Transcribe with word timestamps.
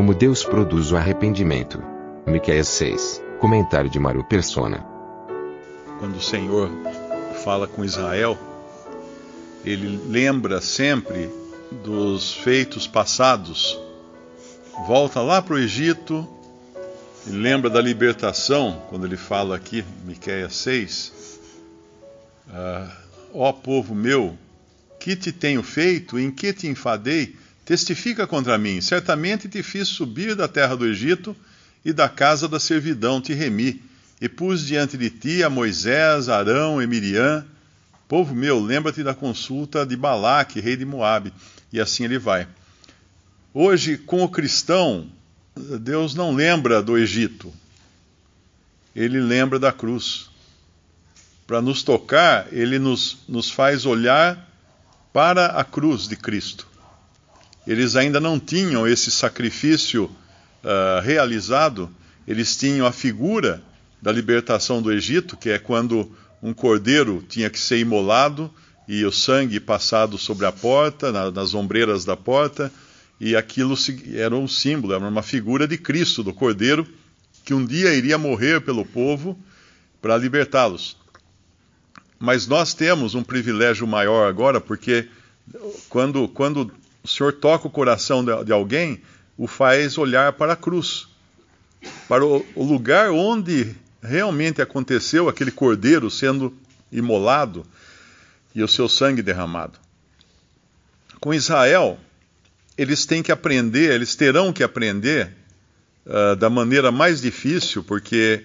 Como 0.00 0.14
Deus 0.14 0.42
produz 0.42 0.92
o 0.92 0.96
arrependimento. 0.96 1.78
Miqueias 2.26 2.68
6. 2.68 3.22
Comentário 3.38 3.90
de 3.90 3.98
Mário 3.98 4.24
Persona. 4.24 4.78
Quando 5.98 6.16
o 6.16 6.22
Senhor 6.22 6.70
fala 7.44 7.66
com 7.66 7.84
Israel, 7.84 8.38
ele 9.62 10.00
lembra 10.08 10.58
sempre 10.62 11.28
dos 11.84 12.32
feitos 12.32 12.86
passados. 12.86 13.78
Volta 14.86 15.20
lá 15.20 15.42
para 15.42 15.56
o 15.56 15.58
Egito 15.58 16.26
e 17.26 17.30
lembra 17.30 17.68
da 17.68 17.82
libertação, 17.82 18.82
quando 18.88 19.04
ele 19.04 19.18
fala 19.18 19.54
aqui, 19.54 19.84
Miqueias 20.06 20.54
6. 20.54 21.12
Ah, 22.48 22.90
Ó 23.34 23.52
povo 23.52 23.94
meu, 23.94 24.34
que 24.98 25.14
te 25.14 25.30
tenho 25.30 25.62
feito, 25.62 26.18
em 26.18 26.30
que 26.30 26.54
te 26.54 26.66
enfadei? 26.68 27.36
Testifica 27.70 28.26
contra 28.26 28.58
mim. 28.58 28.80
Certamente 28.80 29.48
te 29.48 29.62
fiz 29.62 29.86
subir 29.86 30.34
da 30.34 30.48
terra 30.48 30.76
do 30.76 30.84
Egito 30.84 31.36
e 31.84 31.92
da 31.92 32.08
casa 32.08 32.48
da 32.48 32.58
servidão 32.58 33.20
te 33.20 33.32
remi. 33.32 33.80
E 34.20 34.28
pus 34.28 34.66
diante 34.66 34.98
de 34.98 35.08
ti 35.08 35.44
a 35.44 35.48
Moisés, 35.48 36.28
Arão 36.28 36.82
e 36.82 36.86
Miriam. 36.88 37.46
Povo 38.08 38.34
meu, 38.34 38.58
lembra-te 38.58 39.04
da 39.04 39.14
consulta 39.14 39.86
de 39.86 39.96
Balaque, 39.96 40.58
rei 40.58 40.76
de 40.76 40.84
Moabe. 40.84 41.32
E 41.72 41.78
assim 41.78 42.02
ele 42.02 42.18
vai. 42.18 42.48
Hoje, 43.54 43.96
com 43.96 44.24
o 44.24 44.28
cristão, 44.28 45.06
Deus 45.54 46.12
não 46.12 46.34
lembra 46.34 46.82
do 46.82 46.98
Egito. 46.98 47.54
Ele 48.96 49.20
lembra 49.20 49.60
da 49.60 49.70
cruz. 49.70 50.28
Para 51.46 51.62
nos 51.62 51.84
tocar, 51.84 52.52
ele 52.52 52.80
nos, 52.80 53.18
nos 53.28 53.48
faz 53.48 53.86
olhar 53.86 54.44
para 55.12 55.46
a 55.46 55.62
cruz 55.62 56.08
de 56.08 56.16
Cristo. 56.16 56.68
Eles 57.70 57.94
ainda 57.94 58.18
não 58.18 58.40
tinham 58.40 58.84
esse 58.84 59.12
sacrifício 59.12 60.06
uh, 60.06 61.00
realizado, 61.04 61.88
eles 62.26 62.56
tinham 62.56 62.84
a 62.84 62.90
figura 62.90 63.62
da 64.02 64.10
libertação 64.10 64.82
do 64.82 64.90
Egito, 64.90 65.36
que 65.36 65.50
é 65.50 65.56
quando 65.56 66.10
um 66.42 66.52
cordeiro 66.52 67.24
tinha 67.28 67.48
que 67.48 67.60
ser 67.60 67.78
imolado 67.78 68.52
e 68.88 69.04
o 69.04 69.12
sangue 69.12 69.60
passado 69.60 70.18
sobre 70.18 70.46
a 70.46 70.50
porta, 70.50 71.12
na, 71.12 71.30
nas 71.30 71.54
ombreiras 71.54 72.04
da 72.04 72.16
porta, 72.16 72.72
e 73.20 73.36
aquilo 73.36 73.76
era 74.16 74.34
um 74.34 74.48
símbolo, 74.48 74.92
era 74.92 75.06
uma 75.06 75.22
figura 75.22 75.68
de 75.68 75.78
Cristo, 75.78 76.24
do 76.24 76.34
cordeiro, 76.34 76.84
que 77.44 77.54
um 77.54 77.64
dia 77.64 77.94
iria 77.94 78.18
morrer 78.18 78.60
pelo 78.62 78.84
povo 78.84 79.38
para 80.02 80.16
libertá-los. 80.16 80.96
Mas 82.18 82.48
nós 82.48 82.74
temos 82.74 83.14
um 83.14 83.22
privilégio 83.22 83.86
maior 83.86 84.28
agora, 84.28 84.60
porque 84.60 85.08
quando, 85.88 86.26
quando 86.26 86.79
o 87.02 87.08
Senhor 87.08 87.32
toca 87.32 87.66
o 87.66 87.70
coração 87.70 88.24
de, 88.24 88.52
alguém, 88.52 89.00
o 89.36 89.46
faz 89.46 89.96
olhar 89.96 90.32
para 90.34 90.52
a 90.52 90.56
cruz, 90.56 91.08
para 92.08 92.24
o, 92.24 92.44
o 92.54 92.62
lugar 92.62 93.10
onde 93.10 93.74
realmente 94.02 94.60
aconteceu 94.60 95.28
aquele 95.28 95.50
cordeiro 95.50 96.10
sendo 96.10 96.54
imolado 96.92 97.64
e 98.54 98.62
o 98.62 98.68
seu 98.68 98.88
sangue 98.88 99.22
derramado. 99.22 99.78
Com 101.20 101.32
Israel, 101.32 101.98
eles 102.76 103.04
têm 103.04 103.22
que 103.22 103.32
aprender, 103.32 103.92
eles 103.92 104.14
terão 104.14 104.52
que 104.52 104.62
aprender 104.62 105.32
uh, 106.06 106.36
da 106.36 106.50
maneira 106.50 106.90
mais 106.90 107.20
difícil, 107.20 107.84
porque 107.84 108.44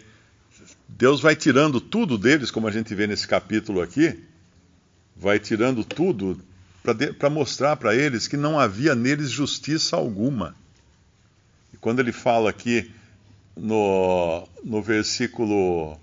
Deus 0.88 1.22
vai 1.22 1.36
tirando 1.36 1.82
tudo 1.82 2.18
deles, 2.18 2.52
como 2.52 2.68
a 2.68 2.72
gente 2.72 2.94
vê 2.94 3.08
nesse 3.08 3.28
capítulo 3.28 3.82
aqui, 3.82 4.18
vai 5.16 5.40
tirando 5.40 5.84
tudo 5.84 6.40
para 7.18 7.30
mostrar 7.30 7.76
para 7.78 7.96
eles 7.96 8.28
que 8.28 8.38
não 8.38 8.60
havia 8.60 8.94
neles 8.94 9.32
justiça 9.32 9.96
alguma. 9.96 10.56
E 11.74 11.78
quando 11.78 12.00
ele 12.00 12.12
fala 12.12 12.50
aqui 12.50 12.92
no, 13.56 14.48
no 14.64 14.82
versículo 14.82 15.98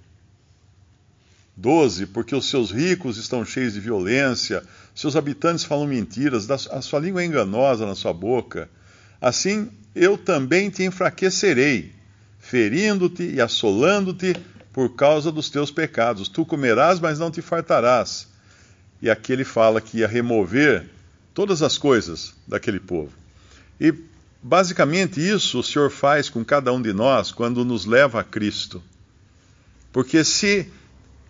12, 1.56 2.06
porque 2.06 2.34
os 2.34 2.48
seus 2.48 2.70
ricos 2.70 3.18
estão 3.18 3.44
cheios 3.44 3.74
de 3.74 3.80
violência, 3.80 4.64
seus 4.94 5.16
habitantes 5.16 5.64
falam 5.64 5.86
mentiras, 5.86 6.50
a 6.50 6.82
sua 6.82 7.00
língua 7.00 7.22
é 7.22 7.26
enganosa 7.26 7.86
na 7.86 7.94
sua 7.94 8.12
boca. 8.12 8.68
Assim 9.20 9.70
eu 9.94 10.16
também 10.16 10.70
te 10.70 10.82
enfraquecerei, 10.82 11.92
ferindo-te 12.38 13.22
e 13.22 13.40
assolando-te 13.40 14.34
por 14.72 14.96
causa 14.96 15.30
dos 15.30 15.50
teus 15.50 15.70
pecados. 15.70 16.28
Tu 16.28 16.44
comerás, 16.46 16.98
mas 16.98 17.18
não 17.18 17.30
te 17.30 17.42
fartarás. 17.42 18.31
E 19.02 19.10
aqui 19.10 19.32
ele 19.32 19.44
fala 19.44 19.80
que 19.80 19.98
ia 19.98 20.08
remover 20.08 20.88
todas 21.34 21.60
as 21.60 21.76
coisas 21.76 22.32
daquele 22.46 22.80
povo. 22.80 23.12
E 23.78 23.92
Basicamente, 24.42 25.20
isso 25.20 25.60
o 25.60 25.62
Senhor 25.62 25.88
faz 25.88 26.28
com 26.28 26.44
cada 26.44 26.72
um 26.72 26.82
de 26.82 26.92
nós 26.92 27.30
quando 27.30 27.64
nos 27.64 27.86
leva 27.86 28.20
a 28.20 28.24
Cristo. 28.24 28.82
Porque 29.92 30.24
se, 30.24 30.68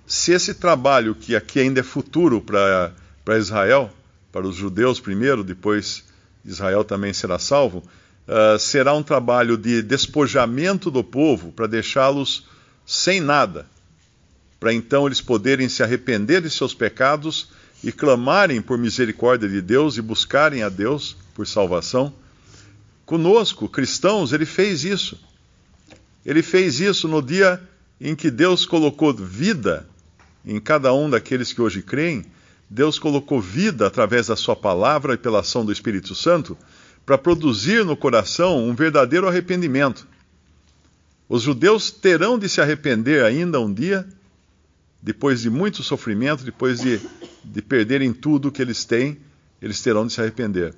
se 0.06 0.32
esse 0.32 0.54
trabalho, 0.54 1.14
que 1.14 1.36
aqui 1.36 1.60
ainda 1.60 1.80
é 1.80 1.82
futuro 1.82 2.40
para 2.40 3.38
Israel, 3.38 3.92
para 4.32 4.46
os 4.46 4.56
judeus 4.56 4.98
primeiro, 4.98 5.44
depois 5.44 6.04
Israel 6.42 6.84
também 6.84 7.12
será 7.12 7.38
salvo, 7.38 7.84
uh, 8.26 8.58
será 8.58 8.94
um 8.94 9.02
trabalho 9.02 9.58
de 9.58 9.82
despojamento 9.82 10.90
do 10.90 11.04
povo 11.04 11.52
para 11.52 11.66
deixá-los 11.66 12.48
sem 12.86 13.20
nada, 13.20 13.66
para 14.58 14.72
então 14.72 15.06
eles 15.06 15.20
poderem 15.20 15.68
se 15.68 15.82
arrepender 15.82 16.40
de 16.40 16.48
seus 16.48 16.72
pecados 16.72 17.50
e 17.82 17.90
clamarem 17.90 18.62
por 18.62 18.78
misericórdia 18.78 19.48
de 19.48 19.60
Deus 19.60 19.96
e 19.96 20.02
buscarem 20.02 20.62
a 20.62 20.68
Deus 20.68 21.16
por 21.34 21.46
salvação. 21.46 22.12
Conosco, 23.04 23.68
cristãos, 23.68 24.32
ele 24.32 24.46
fez 24.46 24.84
isso. 24.84 25.18
Ele 26.24 26.42
fez 26.42 26.80
isso 26.80 27.08
no 27.08 27.20
dia 27.20 27.60
em 28.00 28.14
que 28.14 28.30
Deus 28.30 28.64
colocou 28.64 29.12
vida 29.12 29.86
em 30.44 30.60
cada 30.60 30.92
um 30.92 31.10
daqueles 31.10 31.52
que 31.52 31.60
hoje 31.60 31.82
creem. 31.82 32.24
Deus 32.70 32.98
colocou 32.98 33.40
vida 33.40 33.86
através 33.86 34.28
da 34.28 34.36
Sua 34.36 34.56
palavra 34.56 35.14
e 35.14 35.18
pela 35.18 35.40
ação 35.40 35.64
do 35.64 35.72
Espírito 35.72 36.14
Santo 36.14 36.56
para 37.04 37.18
produzir 37.18 37.84
no 37.84 37.96
coração 37.96 38.66
um 38.66 38.74
verdadeiro 38.74 39.28
arrependimento. 39.28 40.06
Os 41.28 41.42
judeus 41.42 41.90
terão 41.90 42.38
de 42.38 42.48
se 42.48 42.60
arrepender 42.60 43.24
ainda 43.24 43.60
um 43.60 43.72
dia, 43.72 44.06
depois 45.02 45.40
de 45.42 45.50
muito 45.50 45.82
sofrimento, 45.82 46.44
depois 46.44 46.80
de, 46.80 47.00
de 47.44 47.60
perderem 47.60 48.12
tudo 48.12 48.52
que 48.52 48.62
eles 48.62 48.84
têm, 48.84 49.18
eles 49.60 49.82
terão 49.82 50.06
de 50.06 50.12
se 50.12 50.20
arrepender. 50.20 50.74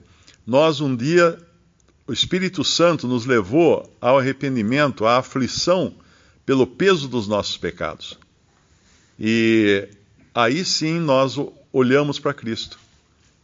Nós 0.46 0.80
um 0.80 0.96
dia 0.96 1.38
o 2.06 2.12
Espírito 2.12 2.62
Santo 2.62 3.06
nos 3.06 3.24
levou 3.24 3.90
ao 4.00 4.18
arrependimento, 4.18 5.06
à 5.06 5.18
aflição 5.18 5.94
pelo 6.44 6.66
peso 6.66 7.08
dos 7.08 7.26
nossos 7.26 7.56
pecados. 7.56 8.18
E 9.18 9.88
aí 10.34 10.64
sim 10.64 10.98
nós 11.00 11.36
olhamos 11.72 12.18
para 12.18 12.34
Cristo. 12.34 12.78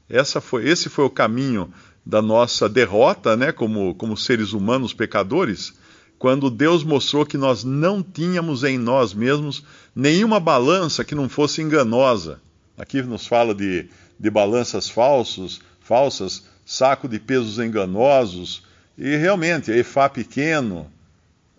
Essa 0.09 0.41
foi, 0.41 0.69
esse 0.69 0.89
foi 0.89 1.05
o 1.05 1.11
caminho 1.11 1.73
da 2.05 2.21
nossa 2.21 2.69
derrota, 2.69 3.37
né, 3.37 3.53
como, 3.53 3.95
como 3.95 4.17
seres 4.17 4.53
humanos 4.53 4.93
pecadores, 4.93 5.73
quando 6.21 6.51
Deus 6.51 6.85
mostrou 6.85 7.25
que 7.25 7.39
nós 7.39 7.65
não 7.65 8.03
tínhamos 8.03 8.63
em 8.63 8.77
nós 8.77 9.15
mesmos 9.15 9.65
nenhuma 9.97 10.39
balança 10.39 11.03
que 11.03 11.15
não 11.15 11.31
fosse 11.31 11.63
enganosa. 11.63 12.39
Aqui 12.77 13.01
nos 13.01 13.27
fala 13.27 13.55
de, 13.55 13.89
de 14.19 14.29
balanças 14.31 14.87
falsos, 14.87 15.63
falsas, 15.81 16.45
saco 16.67 17.09
de 17.09 17.19
pesos 17.19 17.59
enganosos, 17.59 18.63
e 18.99 19.17
realmente, 19.17 19.71
Efá 19.71 20.11
pequeno, 20.11 20.93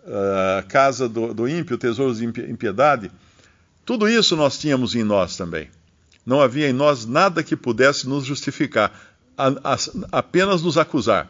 uh, 0.04 0.64
casa 0.68 1.08
do, 1.08 1.34
do 1.34 1.48
ímpio, 1.48 1.76
tesouros 1.76 2.18
de 2.18 2.24
impiedade, 2.24 3.10
tudo 3.84 4.08
isso 4.08 4.36
nós 4.36 4.56
tínhamos 4.56 4.94
em 4.94 5.02
nós 5.02 5.36
também. 5.36 5.68
Não 6.24 6.40
havia 6.40 6.70
em 6.70 6.72
nós 6.72 7.04
nada 7.04 7.42
que 7.42 7.56
pudesse 7.56 8.08
nos 8.08 8.24
justificar, 8.24 8.92
a, 9.36 9.48
a, 9.48 9.76
apenas 10.12 10.62
nos 10.62 10.78
acusar. 10.78 11.28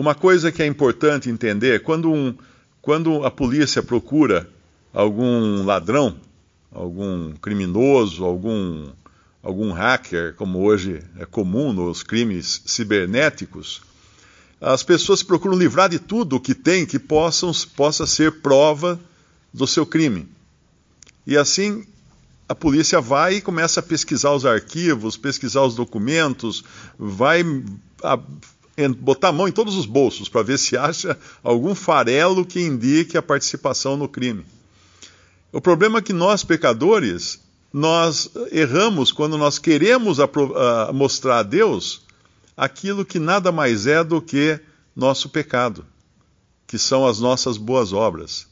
Uma 0.00 0.14
coisa 0.14 0.50
que 0.50 0.62
é 0.62 0.66
importante 0.66 1.28
entender, 1.28 1.82
quando, 1.82 2.10
um, 2.10 2.34
quando 2.80 3.22
a 3.22 3.30
polícia 3.30 3.82
procura 3.82 4.48
algum 4.94 5.62
ladrão, 5.62 6.16
algum 6.72 7.32
criminoso, 7.32 8.24
algum, 8.24 8.88
algum 9.42 9.72
hacker, 9.72 10.32
como 10.36 10.58
hoje 10.60 11.02
é 11.18 11.26
comum 11.26 11.74
nos 11.74 12.02
crimes 12.02 12.62
cibernéticos, 12.64 13.82
as 14.58 14.82
pessoas 14.82 15.22
procuram 15.22 15.58
livrar 15.58 15.90
de 15.90 15.98
tudo 15.98 16.36
o 16.36 16.40
que 16.40 16.54
tem 16.54 16.86
que 16.86 16.98
possam, 16.98 17.52
possa 17.76 18.06
ser 18.06 18.40
prova 18.40 18.98
do 19.52 19.66
seu 19.66 19.84
crime. 19.84 20.26
E 21.26 21.36
assim 21.36 21.84
a 22.48 22.54
polícia 22.54 23.02
vai 23.02 23.34
e 23.34 23.40
começa 23.42 23.80
a 23.80 23.82
pesquisar 23.82 24.32
os 24.32 24.46
arquivos, 24.46 25.18
pesquisar 25.18 25.60
os 25.60 25.74
documentos, 25.74 26.64
vai 26.98 27.42
a, 28.02 28.18
botar 28.98 29.28
a 29.28 29.32
mão 29.32 29.46
em 29.46 29.52
todos 29.52 29.76
os 29.76 29.86
bolsos 29.86 30.28
para 30.28 30.42
ver 30.42 30.58
se 30.58 30.76
acha 30.76 31.18
algum 31.42 31.74
farelo 31.74 32.44
que 32.44 32.60
indique 32.60 33.18
a 33.18 33.22
participação 33.22 33.96
no 33.96 34.08
crime. 34.08 34.44
O 35.52 35.60
problema 35.60 35.98
é 35.98 36.02
que 36.02 36.12
nós, 36.12 36.44
pecadores, 36.44 37.40
nós 37.72 38.30
erramos 38.52 39.12
quando 39.12 39.36
nós 39.36 39.58
queremos 39.58 40.18
mostrar 40.94 41.38
a 41.38 41.42
Deus 41.42 42.02
aquilo 42.56 43.04
que 43.04 43.18
nada 43.18 43.50
mais 43.50 43.86
é 43.86 44.02
do 44.04 44.20
que 44.20 44.60
nosso 44.94 45.28
pecado, 45.28 45.84
que 46.66 46.78
são 46.78 47.06
as 47.06 47.20
nossas 47.20 47.56
boas 47.56 47.92
obras. 47.92 48.46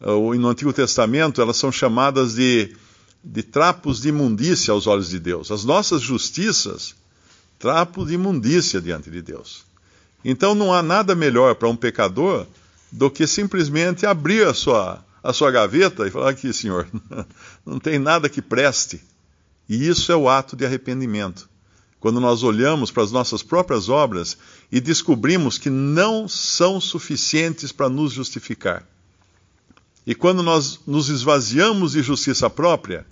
No 0.00 0.48
Antigo 0.48 0.72
Testamento, 0.72 1.40
elas 1.40 1.56
são 1.56 1.72
chamadas 1.72 2.34
de, 2.34 2.76
de 3.24 3.42
trapos 3.42 4.00
de 4.00 4.10
imundícia 4.10 4.72
aos 4.72 4.86
olhos 4.86 5.08
de 5.08 5.18
Deus. 5.18 5.50
As 5.50 5.64
nossas 5.64 6.00
justiças, 6.00 6.94
trapo 7.58 8.06
de 8.06 8.14
imundícia 8.14 8.80
diante 8.80 9.10
de 9.10 9.20
Deus. 9.20 9.64
Então 10.24 10.54
não 10.54 10.72
há 10.72 10.82
nada 10.82 11.14
melhor 11.14 11.54
para 11.54 11.68
um 11.68 11.76
pecador 11.76 12.46
do 12.90 13.10
que 13.10 13.26
simplesmente 13.26 14.06
abrir 14.06 14.46
a 14.46 14.54
sua 14.54 15.04
a 15.22 15.32
sua 15.32 15.50
gaveta 15.50 16.06
e 16.06 16.10
falar 16.10 16.30
aqui, 16.30 16.52
Senhor, 16.52 16.88
não 17.66 17.78
tem 17.78 17.98
nada 17.98 18.28
que 18.28 18.40
preste. 18.40 19.02
E 19.68 19.86
isso 19.86 20.10
é 20.12 20.16
o 20.16 20.28
ato 20.28 20.56
de 20.56 20.64
arrependimento. 20.64 21.50
Quando 22.00 22.20
nós 22.20 22.44
olhamos 22.44 22.92
para 22.92 23.02
as 23.02 23.10
nossas 23.10 23.42
próprias 23.42 23.88
obras 23.88 24.38
e 24.70 24.80
descobrimos 24.80 25.58
que 25.58 25.68
não 25.68 26.28
são 26.28 26.80
suficientes 26.80 27.72
para 27.72 27.88
nos 27.88 28.12
justificar. 28.12 28.86
E 30.06 30.14
quando 30.14 30.42
nós 30.42 30.80
nos 30.86 31.08
esvaziamos 31.08 31.92
de 31.92 32.02
justiça 32.02 32.48
própria, 32.48 33.04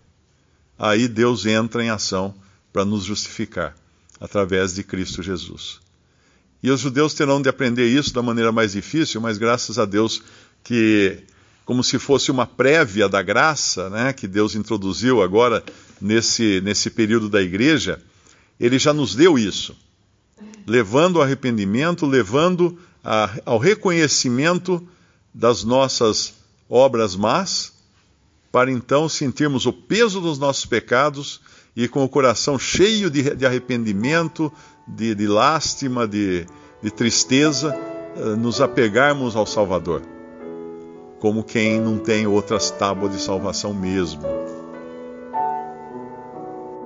aí 0.78 1.08
Deus 1.08 1.44
entra 1.44 1.84
em 1.84 1.90
ação 1.90 2.34
para 2.72 2.84
nos 2.84 3.04
justificar 3.04 3.74
através 4.20 4.74
de 4.74 4.82
Cristo 4.82 5.22
Jesus. 5.22 5.80
E 6.62 6.70
os 6.70 6.80
judeus 6.80 7.14
terão 7.14 7.40
de 7.40 7.48
aprender 7.48 7.86
isso 7.86 8.12
da 8.12 8.22
maneira 8.22 8.50
mais 8.50 8.72
difícil, 8.72 9.20
mas 9.20 9.38
graças 9.38 9.78
a 9.78 9.84
Deus 9.84 10.22
que 10.64 11.22
como 11.64 11.82
se 11.82 11.98
fosse 11.98 12.30
uma 12.30 12.46
prévia 12.46 13.08
da 13.08 13.20
graça, 13.20 13.90
né, 13.90 14.12
que 14.12 14.28
Deus 14.28 14.54
introduziu 14.54 15.20
agora 15.20 15.64
nesse, 16.00 16.60
nesse 16.60 16.90
período 16.90 17.28
da 17.28 17.42
igreja, 17.42 18.00
ele 18.58 18.78
já 18.78 18.92
nos 18.92 19.16
deu 19.16 19.36
isso, 19.36 19.76
levando 20.64 21.16
ao 21.16 21.24
arrependimento, 21.24 22.06
levando 22.06 22.78
a, 23.02 23.30
ao 23.44 23.58
reconhecimento 23.58 24.86
das 25.34 25.64
nossas 25.64 26.34
obras 26.68 27.16
más, 27.16 27.72
para 28.52 28.70
então 28.70 29.08
sentirmos 29.08 29.66
o 29.66 29.72
peso 29.72 30.20
dos 30.20 30.38
nossos 30.38 30.66
pecados 30.66 31.40
e 31.76 31.86
com 31.86 32.02
o 32.02 32.08
coração 32.08 32.58
cheio 32.58 33.10
de, 33.10 33.34
de 33.34 33.44
arrependimento, 33.44 34.50
de, 34.86 35.14
de 35.14 35.26
lástima, 35.26 36.08
de, 36.08 36.46
de 36.82 36.90
tristeza, 36.90 37.76
eh, 38.16 38.36
nos 38.36 38.60
apegarmos 38.60 39.36
ao 39.36 39.46
Salvador 39.46 40.02
como 41.18 41.42
quem 41.42 41.80
não 41.80 41.98
tem 41.98 42.26
outras 42.26 42.70
tábuas 42.70 43.12
de 43.12 43.20
salvação 43.20 43.74
mesmo. 43.74 44.22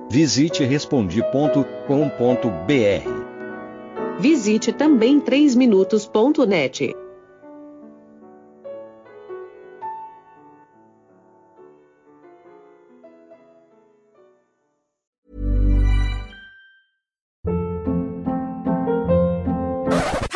Visite 0.09 0.63
respondi.com.br. 0.63 1.61
Visite 4.19 4.73
também 4.73 5.21
3minutos.net. 5.21 6.95